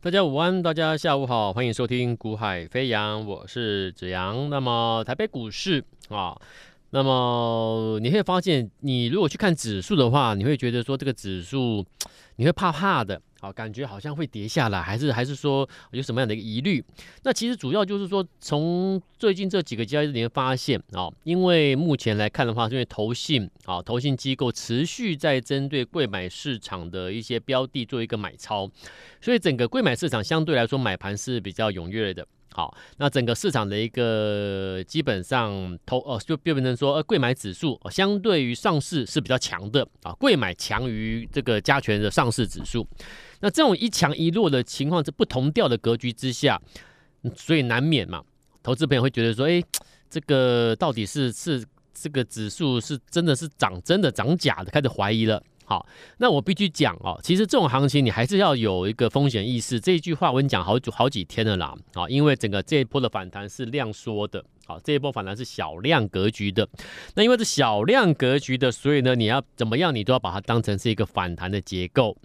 [0.00, 4.48] 大家午安，大家下午好，欢迎收听《股海飞扬》，我是子阳。
[4.48, 6.40] 那么台北股市啊，
[6.90, 11.84] 那么你会发现，你如果去看指数的话，你会觉得说这个指数
[12.36, 13.20] 你会怕怕的。
[13.40, 16.84] 好，感觉好像会跌下来，还是还是说有什么样的一个疑虑？
[17.22, 28.68] 那其实主要就是说，从最近这几个交易日里面发现啊，因为目前来看的话，是因为投信啊，投信机构持续在针对贵买市场的一些标的做一个买超，
[29.20, 32.26] 所以整个贵买市场相对来说买盘是比较踊跃的。
[32.58, 42.84] 好，那整个市场的一个基本上投哦，就变成说，呃，贵买指数相对于上市是比较强的啊，贵买强于这个加权的上市指数。
[43.38, 46.60] 那这种一强一弱的情况，是不同调的格局之下，
[47.36, 48.24] 所以难免嘛，
[48.60, 49.62] 投资朋友会觉得说，哎，
[50.10, 51.64] 这个到底是是
[51.94, 55.40] 这个指数是真的是涨真的涨假的，开始怀疑了。
[55.68, 55.86] 好，
[56.16, 59.78] 那我必须讲哦，其实这种行情你还是要有一个风险意识。
[59.78, 66.66] 这一句话我跟你讲好久好几天了啦，啊，因为整个这一波的反弹是量缩的，好，这一波反弹是小量格局的。
[67.14, 72.16] 那因为是小量格局的，所以呢，你要怎么样，你都要把它当成是一个反弹的结构。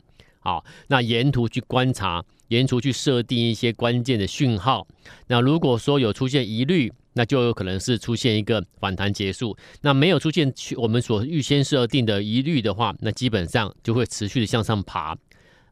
[0.44, 4.86] 好，那沿途去观察，沿途去设定一些关键的讯号。
[5.28, 9.56] 那如果说有出现疑虑，那就有可能是出现一个反弹结束。
[9.82, 15.16] 那没有出现我们所预先设定的疑虑的话，那基本上就会持续的向上爬。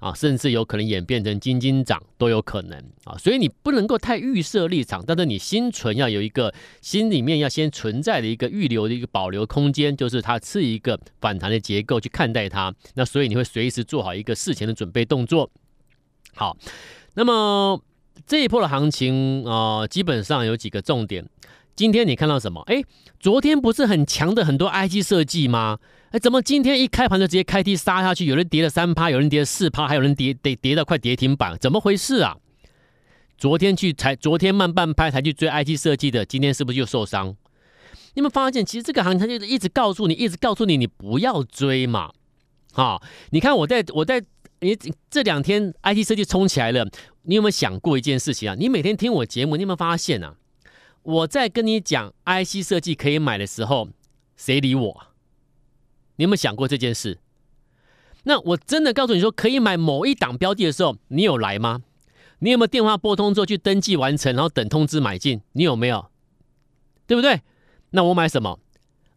[0.01, 12.73] 啊，甚至有可能演变成金金涨都有可能啊，所以你不能够太预设立场，但是你心存要有一个心里面要先存在的一个预留的一个保留空间，就是它是一个反弹的结构去看待它。
[12.95, 15.51] 那所以你会随时做好一个事前的准备动作。
[16.33, 16.57] 好，
[17.13, 17.79] 那么
[18.25, 21.23] 这一波的行情啊，基本上有几个重点。
[21.75, 22.61] 今天你看到什么？
[22.67, 22.83] 哎，
[23.19, 25.77] 昨天不是很强的很多 IG 设计吗？
[26.11, 28.25] 哎，怎么今天一开盘就直接开低杀下去？
[28.25, 32.35] 有人跌了三趴，有人跌了四趴，还有人跌跌跌到快跌停板，怎么回事啊？
[33.37, 37.29] 昨天去才昨天慢半拍才去追 IT 设计的，今天是不是又受伤？
[38.13, 42.11] 你有没有发现，其实这个行情它就一直告诉你，一直告诉你，你不要追嘛。
[42.73, 44.21] 好，你看我在我在
[44.59, 44.77] 你
[45.09, 46.85] 这两天 IT 设计冲起来了，
[47.23, 48.55] 你有没有想过一件事情啊？
[48.59, 50.35] 你每天听我节目，你有没有发现啊？
[51.03, 53.87] 我在跟你讲 IC 设计可以买的时候，
[54.35, 55.03] 谁理我？
[56.21, 57.17] 你有没有想过这件事？
[58.25, 61.81] 那我真的告诉你说可以买某一档标的的时候，你有来吗？
[62.37, 65.41] 你有没有电话拨通之后去登记完成，然后等通知买进？
[65.53, 66.11] 你有没有？
[67.07, 67.41] 对不对？
[67.89, 68.59] 那我买什么？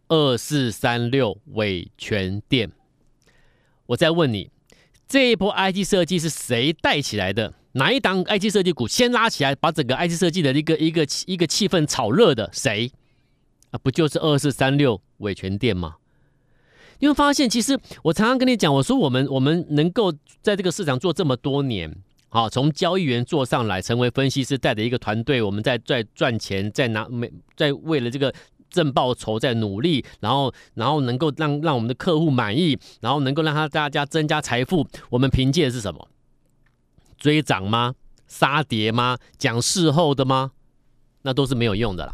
[0.07, 2.71] 二四三六伟全电。
[3.85, 4.49] 我再问你，
[5.07, 7.53] 这一波 IC 设计是谁带起来的？
[7.73, 12.49] 哪一档 IC 设计股先拉起来，把整个 IC 设计的一个一个一个气氛炒热的？
[12.51, 12.91] 谁？
[13.69, 15.97] 啊，不就是二四三六伟全电吗？
[16.99, 20.11] 你会发现，其实我常常跟你讲，我说我们我们能够
[20.41, 21.93] 在这个市场做这么多年，
[22.29, 28.33] 好，从交易员做上来，成为分析师带着一个团队，我们在在赚钱，在拿每在为了这个
[28.69, 36.07] 正报酬在努力，然后然后能够让让我们的客户满意，然后能够让他大家增加财富，我们凭借的是什么？
[37.17, 37.95] 追涨吗？
[38.27, 39.17] 杀跌吗？
[39.37, 40.51] 讲事后的吗？
[41.21, 42.13] 那都是没有用的啦。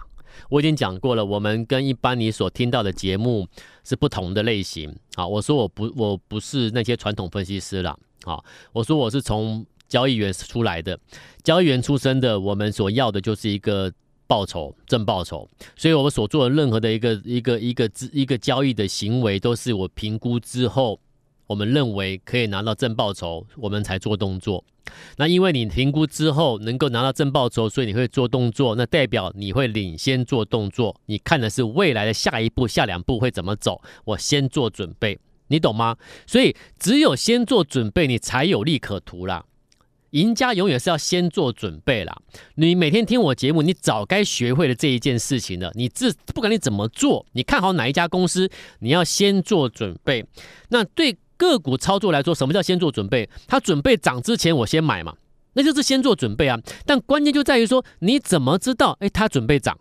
[0.50, 3.47] 我已经讲过了，我们跟一般你所听到的节目
[3.84, 4.96] 是不同的类型。
[5.16, 7.97] 好，我说我不我不是那些传统分析师了。
[8.24, 8.44] 好，
[8.74, 11.00] 我说我是从交易员出来的，
[11.44, 13.91] 交易员出身的，我们所要的就是一个
[14.28, 15.50] 报酬，正报酬。
[15.75, 21.00] 所以我们所做的任何的一个一个一个一个交易的行为，都是我评估之后，
[21.51, 24.63] 我们认为可以拿到正报酬，我们才做动作。
[25.17, 30.95] 那因为你评估之后能够拿到正报酬，所以你会做动作，那代表你会领先做动作。
[31.07, 35.19] 你看的是未来的下一步、下两步会怎么走，我先做准备，
[35.50, 35.97] 你懂吗？
[36.25, 39.44] 所以只有先做准备，你才有利可图啦。
[40.12, 42.18] 赢家永远是要先做准备啦。
[42.56, 45.69] 你每天听我节目，你早该学会了这一件事情了。
[45.75, 50.25] 你自不管你怎么做，你看好哪一家公司，你要先做准备。
[50.69, 51.18] 那对。
[51.41, 53.28] 个股操作来说，什么叫先做准备？
[53.47, 55.16] 它准备涨之前，我先买嘛，
[55.53, 56.60] 那就是先做准备啊。
[56.86, 58.95] 但关键就在于说，你怎么知道？
[59.00, 59.75] 哎，它准备涨，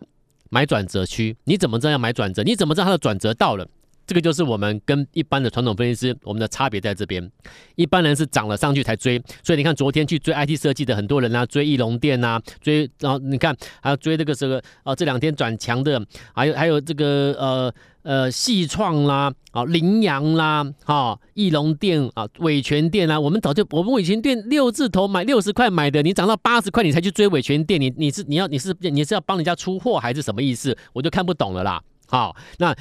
[0.49, 2.41] 买转折区，你怎么知道要买转折？
[2.41, 3.67] 你怎么知道它的转折到了？
[4.11, 7.31] 这个就是我们跟一般的传统分析师，我们的差别在这边。
[7.75, 16.05] 一般人是涨了上去才追，所以你看昨天去追 IT 设计的很多人啊，追翼龙店啊，追然后你看还有追这个这个啊，这两天转强的，
[16.35, 17.73] 还有还有这个呃
[18.03, 30.77] 呃矽创啦，啊羚羊啦，哈翼龙店啊伟诠电啊，我们早就我们伟诠电六字头买六十块买的，你涨到八十块你才去追伟诠电，你你是你要你是你是要帮人家出货还是什么意思？
[30.91, 31.81] 我就看不懂了啦。
[32.09, 32.75] 好，那。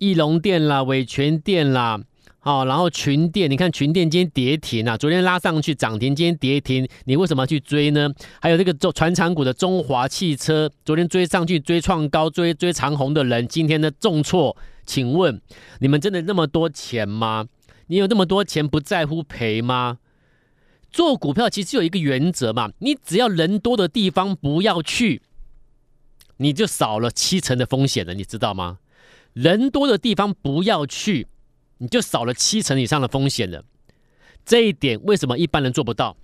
[0.00, 2.00] 义隆电啦，伟诠电啦，
[2.38, 8.08] 好，然后群电，你看群电今天跌停啊，昨天拉上去涨停，今天跌停，你为什么要去追呢？
[8.40, 14.56] 还有这个做传产股的中华汽车，昨天追上去追创高，追追长虹的人，今天的重挫，
[14.86, 15.38] 请问
[15.80, 17.44] 你们真的那么多钱吗？
[17.88, 19.98] 你有那么多钱不在乎赔吗？
[20.90, 25.20] 做股票其实有一个原则嘛，你只要人多的地方不要去，
[26.38, 28.78] 你就少了七成的风险了，你知道吗？
[29.32, 31.26] 人多的地方不要去。
[31.78, 33.64] 你就少了七成以上的风险了，
[34.44, 36.16] 这一点为什么一般人做不到？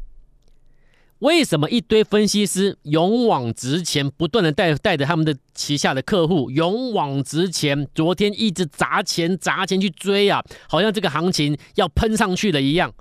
[1.20, 7.88] 为什么一堆分析师勇往直前，不断的带带着他们的旗下的客户勇往直前？
[7.94, 12.92] 昨天一直砸钱砸钱去追啊，好像这个行情要喷上去了一样。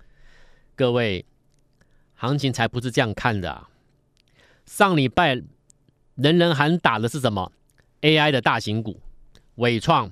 [0.77, 1.25] 各位，
[2.13, 3.67] 行情才不是这样看的啊！
[4.65, 5.41] 上礼拜
[6.15, 7.51] 人人喊打的是什么
[7.99, 9.01] ？AI 的大型股，
[9.55, 10.11] 伟创、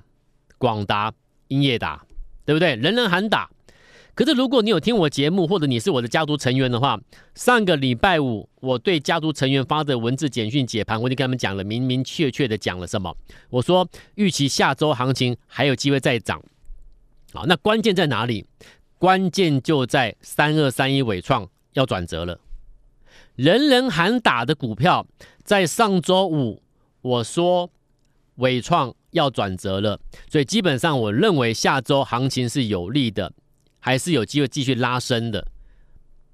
[0.58, 1.12] 广达、
[1.48, 2.04] 英业达。
[2.46, 2.74] 对不对？
[2.74, 3.48] 人人喊打，
[4.14, 7.00] 可是如果你有听我节目，或者你是我的家族成员的话，
[7.34, 13.16] 上个礼拜五我对家族成员发的文字简讯解盘，我就跟他们讲了，明明确确的讲了什么？
[13.48, 16.38] 我说预期下周行情还有机会再涨。
[17.32, 18.44] 好，那关键在哪里？
[18.98, 22.38] 关键就在三二三一伟创要转折了。
[23.36, 25.06] 人人喊打的股票，
[25.42, 26.62] 在上周五
[27.00, 27.70] 我说
[28.36, 28.94] 纬创。
[29.14, 33.32] 要转折了，所以基本上我认为下周行情是有利的，
[33.78, 35.46] 还是有机会继续拉升的，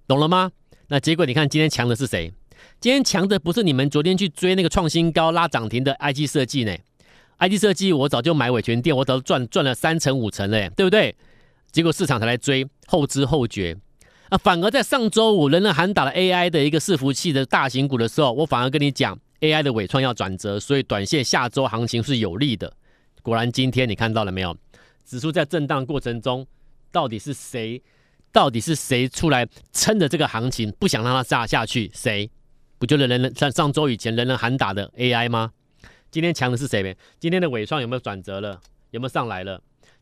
[0.09, 0.51] 懂了吗？
[0.89, 2.33] 那结果你看今天强的是谁？
[2.81, 6.75] 今天强的不是你们昨天去追那个创新高拉涨停的 IG 设计呢
[7.39, 11.15] ？IG 设计我早就买尾权店，我早就赚赚了三成五成了，对不对？
[11.71, 13.77] 结果市场才来追，后知后觉
[14.31, 14.39] 啊！
[14.39, 19.19] 反而在上周五人人喊打了 AI 的一个伺服器的大型股的时候，我反而跟你讲。
[19.41, 22.73] AI 的尾创要转折，所以短线下周行情是有利的。
[23.23, 24.57] 果然，今天你看到了没有？
[25.05, 26.47] 指数在震荡过程中，
[26.93, 27.83] 到底是谁？
[28.33, 31.91] 到底是谁出来撑着这个行情，不想让它炸下去？
[31.93, 32.31] 谁？
[32.79, 35.53] 不就是人人上上周以前人人喊打的 AI 吗？
[36.11, 36.97] 今天强的是谁？
[37.19, 38.61] 今天的尾创有没有转折了？
[38.91, 39.61] 有没有上来了？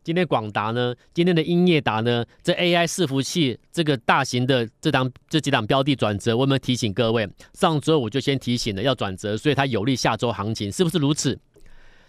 [0.09, 0.95] 今天广达呢？
[1.13, 2.25] 今天的英业达呢？
[2.43, 7.29] 这 AI 伺服器这个大型的这档这几档标的转折，我有没有提醒各位？
[7.53, 11.39] 上周我就先提醒了要转折，所以它有利下周行情，是不是如此？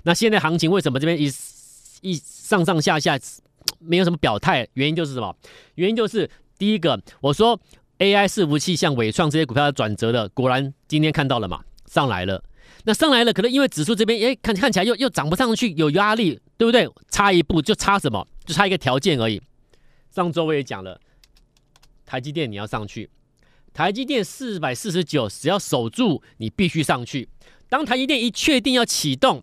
[0.03, 1.29] 那现在行情为什么这边一
[1.99, 3.19] 一上上下下
[3.79, 4.65] 没有什么表态？
[4.75, 5.35] 原因就是什么？
[5.75, 7.59] 原因就是第一个，我说
[7.97, 12.41] AI 伺服器像纬创这些股票要转折的，果然今天看到了嘛，上来了。
[12.85, 16.85] 那上来了，可能因为指数这边，哎，看看起来又又涨不上去，有压力，对不对？
[17.09, 18.27] 差一步就差什么？
[18.43, 19.41] 就差一个条件而已。
[20.11, 20.99] 上周我也讲了，
[22.05, 23.09] 台积电你要上去，
[23.73, 27.29] 台积电四百四十九，只要守住，你必须上去。
[27.69, 29.41] 当台积电一确定要启动，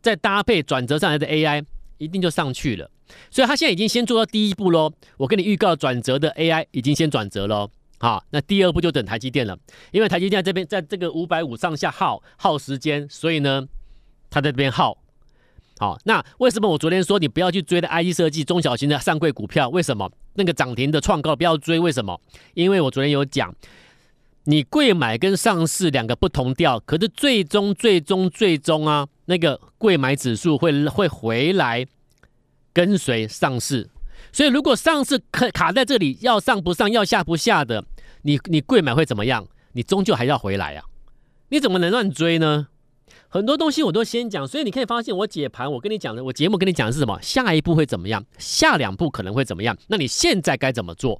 [0.00, 1.66] 再搭配转折上来的 AI，
[1.98, 2.90] 一定就上去了。
[3.30, 4.90] 所以它现在已经先做到第一步喽。
[5.18, 7.70] 我跟你预告，转折的 AI 已经先转折喽。
[7.98, 9.58] 好，那第二步就等台积电了，
[9.90, 13.68] 因为台积电这边，在这个五百五上下耗耗时间，所以呢，
[14.30, 14.96] 它在这边耗。
[15.82, 19.68] 好，那为什么我昨天说你不要去追的 IC 设计中小型的上柜股票？
[19.68, 21.76] 为什么那个涨停的创高不要追？
[21.76, 22.20] 为什么？
[22.54, 23.52] 因为我昨天有讲，
[24.44, 31.84] 你贵买跟上市两个不同调，可是最终最终最终啊，那个贵买指数会会回来
[32.72, 33.90] 跟随上市。
[34.30, 37.84] 所以如果上市卡卡在这里，要上不上，要下不下的。
[38.22, 39.44] 你你贵买会怎么样？
[39.72, 40.84] 你终究还要回来啊！
[41.48, 42.68] 你怎么能乱追呢？
[43.32, 47.18] 很多东西我都先讲，所以你可以发现我解盘，我跟你讲的，我节目跟你讲的是什么？
[47.22, 48.22] 下一步会怎么样？
[48.36, 49.74] 下两步可能会怎么样？
[49.86, 51.18] 那你现在该怎么做？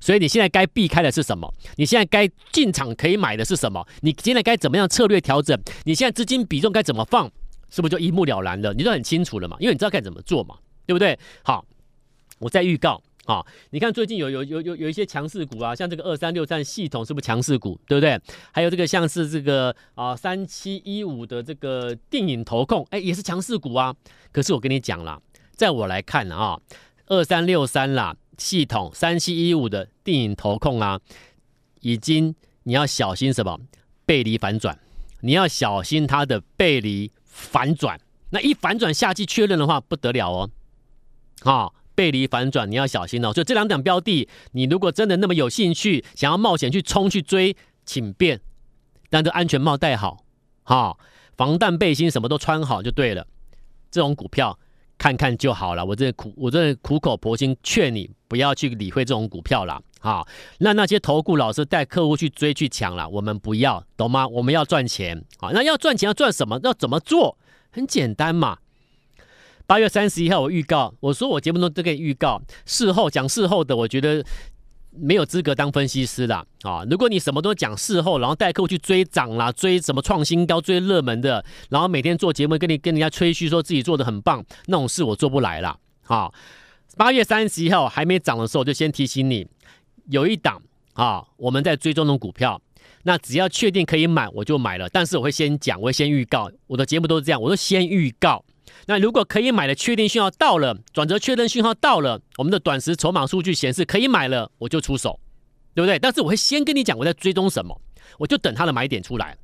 [0.00, 1.52] 所以你现在该避开的是什么？
[1.76, 3.86] 你现在该进场可以买的是什么？
[4.00, 5.60] 你现在该怎么样策略调整？
[5.84, 7.30] 你现在资金比重该怎么放？
[7.68, 8.72] 是不是就一目了然了？
[8.72, 9.58] 你都很清楚了嘛？
[9.60, 11.18] 因为你知道该怎么做嘛，对不对？
[11.42, 11.62] 好，
[12.38, 13.02] 我再预告。
[13.30, 18.20] 啊、哦，你看最近有有有有有一些强势股啊，像这个二三六三系统是不是强势股，对不对？
[18.50, 23.94] 还有这个像是这个啊三七一五的这个电影投控，哎，也是强势股啊。
[24.32, 25.20] 可是我跟你讲啦，
[25.52, 26.58] 在我来看啊，
[27.06, 30.98] 二三六三啦系统三七一五的电影投控啊，
[31.82, 32.34] 已经
[32.64, 33.60] 你要小心什么
[34.04, 34.76] 背离反转，
[35.20, 40.50] 你要小心它的背离反转，那一反转下去确认的话不得了哦，
[41.42, 43.30] 好、背离反转，你要小心哦。
[43.30, 47.54] 所以这两档标的，你如果真的那么有兴趣，想要冒险去冲去追，
[47.84, 48.40] 请便，
[49.10, 50.24] 但这安全帽戴好，
[50.62, 50.96] 哈，
[51.36, 53.26] 防弹背心什么都穿好就对了。
[53.90, 54.58] 这种股票
[54.96, 55.84] 看看就好了。
[55.84, 60.26] 我这苦，我这苦口婆心劝你不要去理会这种股票了，哈。
[60.60, 64.26] 那那些投顾老师带客户去追去抢了，我们不要，懂吗？
[64.26, 66.58] 我们要赚钱，好，那要赚钱要赚什么？
[66.62, 67.36] 要怎么做？
[67.70, 68.56] 很简单嘛。
[69.70, 74.20] 八月三十一号我预告，我说我节目中都可以预告，事后讲事后的，我觉得
[74.90, 76.44] 没有资格当分析师啦。
[76.62, 76.82] 啊！
[76.90, 85.78] 如果你什么都讲事后，然后带客户去追涨啦，追什么创新高，追热门的，然后每天做节目跟你跟人家吹嘘说自己做的很棒，那种事我做不来啦。
[86.08, 86.28] 啊！
[86.96, 89.46] 八月三十一号还没涨的时候，我就先提醒你，
[90.08, 90.60] 有一档
[90.94, 92.60] 啊，我们在追踪的股票。
[93.04, 94.88] 那只要确定可以买，我就买了。
[94.88, 98.44] 但是我会先讲，我会先预告，我的节目都是这样，我都先预告。
[98.86, 105.20] 那如果可以买的确定讯号到了，转折确认讯号到了，我们的短时筹码数据显示可以买了，我就出手，
[105.74, 105.98] 对不对？
[105.98, 107.80] 但是我会先跟你讲我在追踪什么，
[108.18, 109.36] 我就等它的买点出来。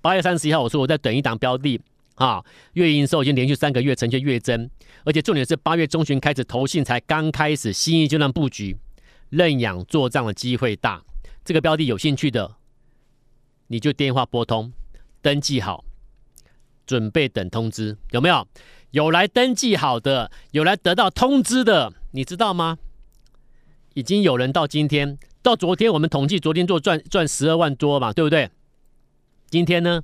[0.00, 1.80] 八月三十一号，我说我在等一档标的
[2.14, 4.70] 啊，月营收已经连续三个月呈现月增，
[5.04, 8.76] 而且重点是八月中旬开始投信才刚开始新一阶段布局，
[9.30, 11.02] 认养做账的机会大。
[11.44, 12.56] 这个标的有兴趣的。
[13.68, 14.72] 你就电话拨通，
[15.20, 15.84] 登记好，
[16.86, 18.46] 准备等通知，有没有？
[18.92, 22.78] 有来登记好的，有来得到通知的，你知道吗？
[23.94, 28.50] 已经有人到今天，到昨天我们统计，昨天做赚赚十二万多嘛，对不对？
[29.50, 30.02] 今天呢？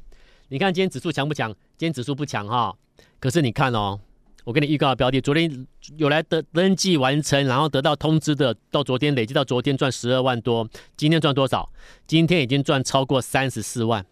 [0.49, 1.51] 你看今天指数强不强？
[1.79, 2.75] 今天指数不强哈，
[3.19, 4.01] 可是你看哦。
[4.45, 11.73] 我给你预告标的，昨天有来登登记完成，然后得到通知的，到昨天累计到昨天赚十二万多，今天赚多少？
[12.09, 14.05] 今天已经赚超过三十四万，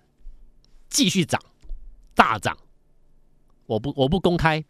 [0.89, 1.43] 继续涨，
[2.21, 2.55] 大涨。
[3.65, 4.63] 我不我不公开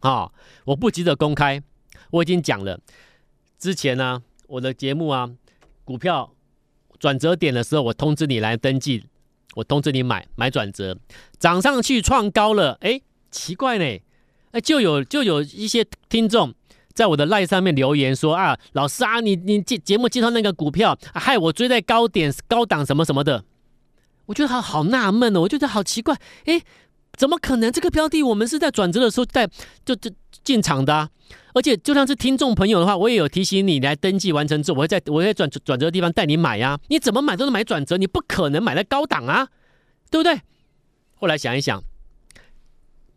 [0.00, 0.30] 啊，
[0.66, 1.62] 我不急着公开，
[2.10, 2.78] 我已经讲了。
[3.58, 5.30] 之前呢、我的节目啊，
[5.82, 6.34] 股票
[6.98, 9.02] 转折点的时候，我通知你来登记，
[9.54, 10.98] 我通知你买买转折，
[11.38, 13.00] 涨上去创高了，哎，
[13.30, 14.02] 奇怪呢。
[14.50, 16.54] 哎，就有就有一些听众
[16.92, 23.42] 在我的赖上面留言说啊，老师啊，你你节节目介绍那个股票，害我追在高点高档什么什么的，
[24.26, 26.16] 我觉得好好纳闷哦，我觉得好奇怪，
[26.46, 26.60] 哎，
[27.16, 27.70] 怎么可能？
[27.70, 29.48] 这个标的我们是在转折的时候在
[29.84, 30.10] 就就
[30.42, 31.10] 进场的，啊，
[31.54, 39.48] 而且就算是听众朋友的话，我也有提醒你来登记完成之后，我会在我会转转折的地方带你买呀，啊，你怎么买都是买转折，你不可能买在高档啊，
[40.10, 40.40] 对不对？
[41.14, 41.82] 后来想一想。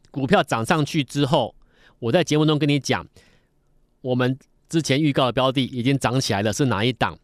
[0.09, 1.53] 股票涨上去之后，
[1.99, 3.05] 我在节目中跟你讲，
[4.01, 4.35] 我们
[4.67, 7.15] 之前预告的标的已经涨起来了，是哪一档？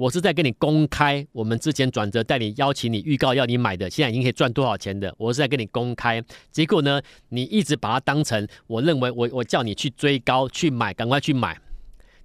[0.00, 6.24] 我是在跟你公开，我们之前转折带你邀请你预告要你买的，现在已经可以赚多少钱的，我是在跟你公开。
[6.50, 11.60] 结果呢，你一直把它当成我认为我我叫你去追高去买，赶快去买，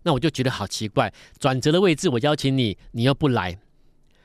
[0.03, 3.60] 那我就觉得好奇怪，转折的位置我邀请你，你又不来，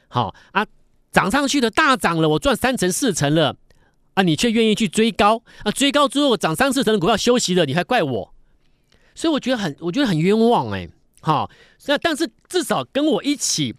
[0.07, 0.65] 好啊，
[1.11, 3.57] 涨上去的大涨了，我赚三成四成了。
[4.15, 5.73] 啊，你却愿意去追高啊？
[5.73, 8.35] 追高之后涨三四成的股票休息了，你还怪我？
[9.17, 10.89] 所以我觉得很，我觉得很冤枉哎。
[11.21, 11.51] 好，
[11.87, 13.75] 那但是至少跟我一起，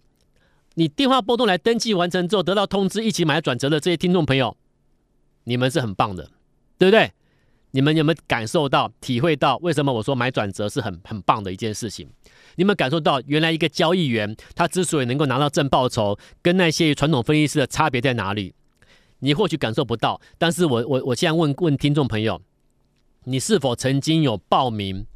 [0.74, 4.56] 你电话拨通来登记完成之后得到通知，一起买转折的这些听众朋友，
[5.44, 6.30] 你们是很棒的，
[6.78, 7.12] 对不对？
[7.74, 12.06] 你们有没有感受到、体会到为什么我说买转折是很很棒的一件事情？
[12.56, 18.54] 你们感受到原来一个交易员他之所以能够拿到正报酬，跟那些传统分析师的差别在哪里？
[19.20, 22.42] 你或许感受不到，但是我我我现在问问听众朋友，
[23.24, 25.06] 你是否曾经有报名？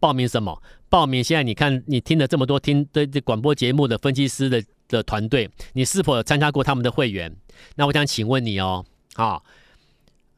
[0.00, 0.60] 报名什么？
[0.88, 7.32] 报名现在你看你听了这么多听的广播节目的分析师的的团队，你是否有参加过他们的会员？
[7.76, 9.40] 那我想请问你哦，啊，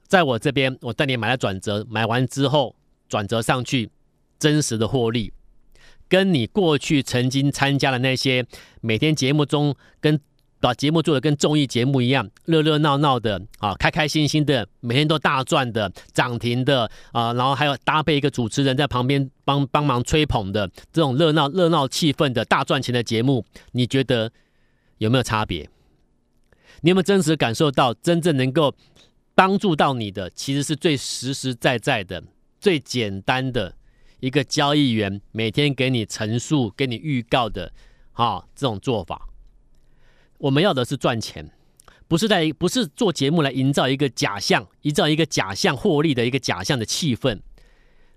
[0.07, 2.77] 在我这边，我带你买了转折，买完之后
[3.09, 3.89] 转折上去，
[4.39, 5.33] 真实的获利，
[6.09, 8.45] 跟你过去曾经参加的那些
[8.83, 10.21] 每天节目中跟。
[10.63, 24.31] 把节目做的跟综艺节目一样，热热闹闹的啊，开开心心的，每天都大赚的，涨停的啊，然后还有搭配一个主持人在旁边帮帮忙吹捧的这种热闹热闹气氛的大赚钱的节目，你觉得
[24.99, 25.69] 有没有差别？
[26.83, 28.73] 你有没有真实感受到真正能够
[29.35, 32.23] 帮助到你的，其实是最实实在在的、
[32.61, 33.75] 最简单的
[34.21, 37.73] 一个交易员每天给你陈述、给你预告的
[38.13, 39.29] 啊这种做法。
[40.43, 41.53] 我们要的是赚钱，
[42.09, 47.39] 不是在不是做节目来营造一个假象，营造一个假象获利的一个假象的气氛。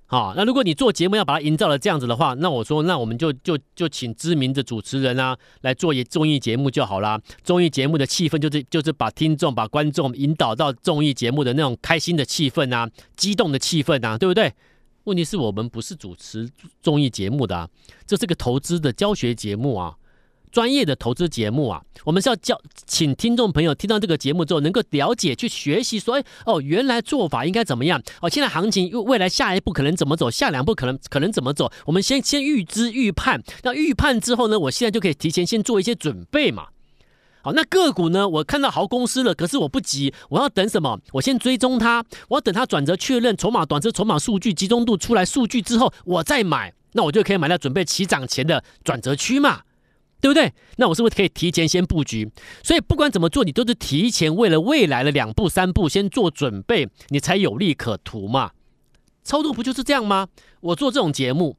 [0.08, 7.22] 好，那如果你做节目要把它营造的这样子的话，那我说，那我们就就就请知名的主持人啊来做一综艺节目就好啦。
[7.44, 14.52] 综艺节目的气氛就是就是把听众把观众引导到综艺节目的那种开心的气氛啊，激动的气氛啊，对不对？
[15.04, 16.50] 问题是我们不是主持
[16.82, 17.70] 综艺节目的啊，
[18.08, 19.96] 这是个投资的教学节目啊。
[20.56, 22.58] 专业的投资节目啊，我们是要教，
[22.88, 28.02] 请听众朋友听到这个节目之后，能够了解、去学习，说，哎，哦，原来做法应该怎么样？
[28.22, 30.32] 哦，现在行情未来下一步可能怎么走？
[30.32, 31.70] 下两步可能可能怎么走？
[31.86, 36.68] 我们先先预知预判，那预判之后呢，我现在就可以提前先做一些准备嘛。
[37.42, 38.26] 好，那个股呢？
[38.30, 40.98] 我看到好公司了，可是我不急，我要等什么？
[41.12, 49.60] 我先追踪它，我要等它转折确认筹码、短期筹码数据集中度出来数据之后，我再买，那我就可以买到准备起涨前的转折区嘛，
[50.26, 50.52] 对不对？
[50.78, 52.28] 那我是不是可以提前先布局？
[52.64, 58.50] 所以不管怎么做，你都是提前为了未来的两步三步先做准备，你才有利可图嘛。
[59.24, 60.30] 操作不就是这样吗？
[60.62, 61.58] 我做这种节目。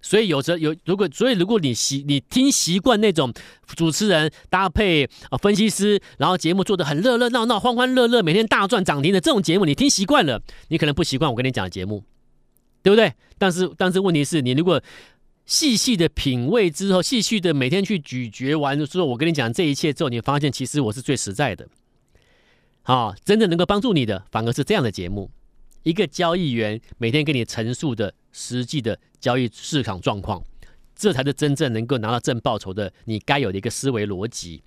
[0.00, 3.30] 所以有时有如果所以如果你习你听习惯那种
[3.66, 12.02] 主持人搭配啊分析师，然后节目做得很热热闹闹、欢欢乐乐，每天大赚涨停的这种节目，你听习惯了，你可能不习惯我跟你讲的节目，
[12.82, 13.12] 对不对？
[13.36, 14.80] 但是但是问题是你如果
[15.46, 21.68] 细细的品味之后，细细的每天去咀嚼完之后，我跟你讲这一切之后，你发现其实我是最实在的，
[22.82, 25.30] 啊，真正能够帮助你的，反而是这样的节目。
[25.84, 30.42] 一个交易员每天给你陈述的实际的交易市场状况，
[30.96, 34.64] 这才是真正能够拿到正报酬的你该有的一个思维逻辑。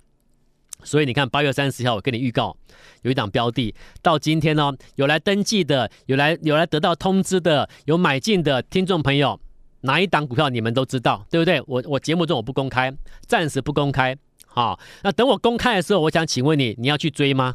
[0.82, 2.56] 所以你看，八月三十号我跟你预告，
[3.02, 9.38] 有一档标的，到今天呢、有来登记的，有来有来得到通知的，有买进的听众朋友，
[9.82, 11.62] 哪一档股票你们都知道，对不对？
[11.66, 12.94] 我我节目中我不公开，
[13.26, 14.16] 暂时不公开。
[14.46, 17.54] 好，那等我公开的时候，我想请问你，你要去追吗？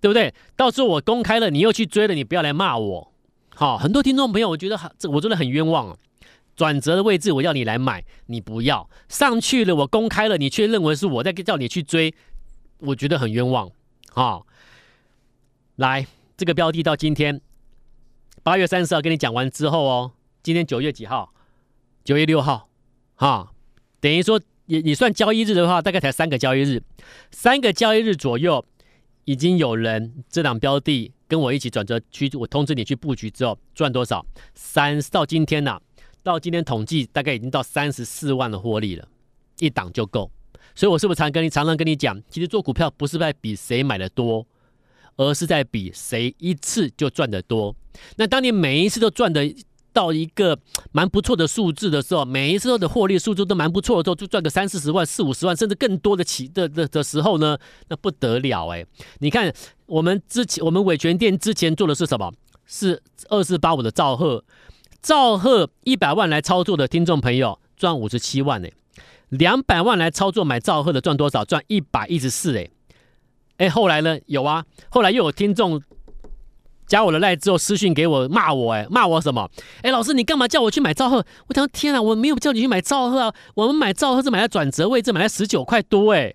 [0.00, 0.32] 对不对？
[0.56, 3.12] 到时候我公开了，你又去追了，你不要来骂我。
[3.54, 5.96] 好，很多听众朋友，我觉得这我真的很冤枉啊。
[6.54, 12.14] 转折的位置我要你来买，你不要上去了，我公开了，你却认为是我在叫你去追，
[12.78, 13.70] 我觉得很冤枉。
[14.10, 14.46] 好，
[15.76, 16.06] 来
[16.36, 17.40] 这个标的到今天
[18.42, 20.12] 八月三十号跟你讲完之后哦，
[20.48, 21.34] 今天九月几号？
[22.02, 22.70] 九月六号。
[23.16, 23.52] 哈，
[24.00, 26.82] 等于说你你算交易日的话，大概才三个交易日，
[27.30, 28.64] 三个交易日左右。
[29.26, 34.24] 已经有人这档标的跟我一起转折去，我通知你去布局之后赚多少？
[34.54, 35.78] 三到今天呐、
[36.22, 39.06] 到今天统计大概已经到三十四万的获利了，
[39.58, 40.30] 一档就够。
[40.74, 44.46] 所以我是不是常跟你常常跟你讲，其实做股票不是在比谁买的多，
[45.16, 47.76] 而是在比谁一次就赚得多。
[48.16, 49.54] 那当你每一次都赚的。
[49.92, 50.58] 到一个
[50.92, 58.86] 蛮不错的数字的时候，每一次的获利数字都蛮不错的时候，就赚个三四十万、四五十万，甚至更多的起的的的时候呢，那不得了哎！
[59.18, 59.52] 你看
[59.86, 62.32] 我们之前，我们伟权店之前做的是什么？
[62.66, 64.44] 是二四八五的兆赫，
[65.02, 68.70] 兆赫一百万来操作的听众朋友赚五十七万哎，
[69.30, 71.44] 两百万来操作买兆赫的赚多少？
[71.44, 72.70] 赚一百一十四哎
[73.56, 74.18] 哎，后来呢？
[74.26, 75.82] 有啊，后来又有听众。
[76.88, 79.48] 加我的赖之后私讯给我骂我哎，骂我什么？
[79.82, 81.24] 哎，老师你干嘛叫我去买兆赫？
[81.46, 86.34] 我讲天啊，我没有叫你去买兆赫啊，我们买兆赫是买在转折位置，买在十九块多哎，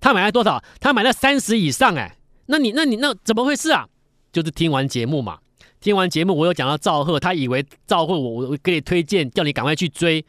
[0.00, 0.62] 他买在多少？
[0.80, 2.16] 他买在三十以上哎，
[2.46, 3.88] 那你那你那怎么回事啊？
[4.32, 5.38] 就是听完节目嘛，
[5.80, 10.24] 听完节目我有讲到兆赫，他以为兆赫我我给你推荐，叫你赶快去追，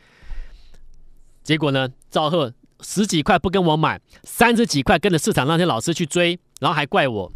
[1.44, 7.32] 结果呢，兆赫十几块不跟我买，三十几块跟着市场那些老师去追，然后还怪我，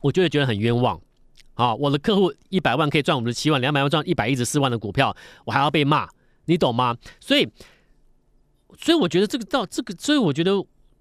[0.00, 0.98] 我就会觉得很冤枉。
[1.58, 5.16] 好，我的客户一百万可以赚五十七万，两百万赚一百一十四万的股票，
[5.46, 6.06] 我还要被骂，
[6.44, 6.94] 你懂吗？
[7.18, 7.48] 所以，
[8.78, 10.52] 所以我觉得这个到这个，所以我觉得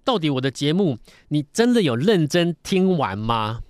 [0.05, 3.63] 到底我的节目，你真的有认真听完吗？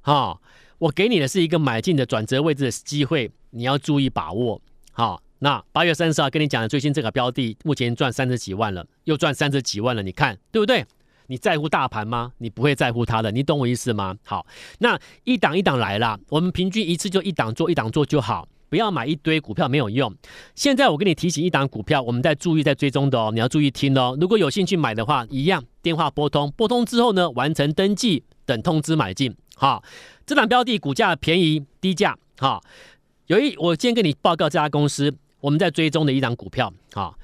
[0.00, 0.40] 好，
[0.78, 4.62] 我给你的是一个买进的转折位置的机会，你要注意把握。
[4.92, 10.86] 好，那八月三十号跟你讲的最新这个标的，目前赚三十几万了，又赚三十几万了，你看对不对？
[11.32, 12.30] 你在乎大盘吗？
[12.36, 14.14] 你不会在乎它的，你懂我意思吗？
[14.22, 14.46] 好，
[14.80, 20.14] 那一档一档来啦，我们平均一次就一档做一档做就好，不要买一堆股票没有用。
[20.54, 24.14] 现在我跟你提醒一档股票，我们在注意在追踪的哦，你要注意听哦。
[24.20, 29.34] 如果有兴趣买的话，一样电话拨通，拨通之后呢，完成登记，等通知买进。
[29.56, 29.82] 好，
[30.26, 32.14] 这档标的股价便宜低价。
[32.36, 32.62] 好，
[33.28, 36.70] 有一我先跟你报告这家公司，我们在追踪的一档股票。
[36.92, 37.16] 好，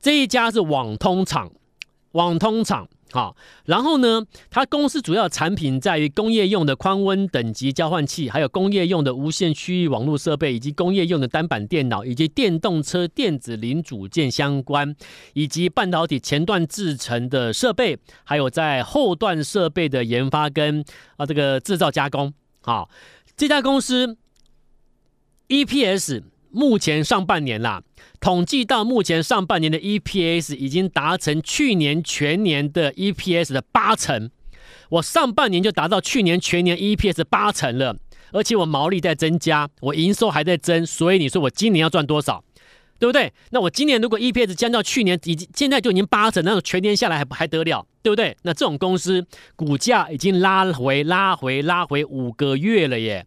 [0.00, 1.52] 这一家是网通厂。
[2.12, 14.94] 网通厂，好，然后呢，它公司主要产品在于工业用的宽温等级交换器，还有工业用的无线区域网络设备，以及工业用的单板电脑，以及电动车电子零组件相关，
[15.32, 20.84] 以及半导体前段制程的设备，还有在后段设备的研发跟
[21.16, 22.32] 啊这个制造加工。
[22.60, 22.90] 好，
[23.36, 24.16] 这家公司
[25.48, 26.22] EPS。
[26.52, 27.82] 目前上半年啦，
[28.20, 34.30] 统计到目前上半年的 EPS 已经达成去年全年的 EPS 的八成。
[34.90, 37.96] 我上半年就达到去年全年 EPS 八成了，
[38.32, 42.44] 而且我毛利在增加，我营收还在增，所以你说我今年要赚多少，
[42.98, 43.32] 对不对？
[43.50, 48.36] 那我今年如果 EPS 降到去年已经现在就已经八成，那全年下来还还得了，对不对？
[48.42, 53.26] 那这种公司股价已经拉回拉回拉回五个月了耶。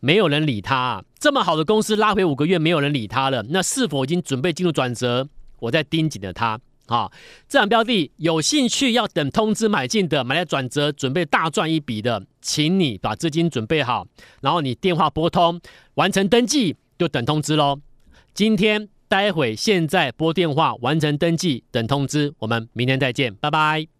[0.00, 3.44] 没有人理他啊，这么好的公司拉回五个月，没有人理他了。
[3.50, 5.28] 那是否已经准备进入转折？
[5.60, 6.58] 我在盯紧了他。
[6.86, 7.08] 啊，
[7.48, 14.08] 这档标的有兴趣要等通知买进的，买来转折准备大赚一笔的，请你把资金准备好，
[14.40, 15.60] 然后你电话拨通，
[15.94, 17.78] 完成登记就等通知喽。
[18.34, 22.34] 今天、待会、现在拨电话完成登记，等通知。
[22.40, 23.99] 我们明天再见，拜拜。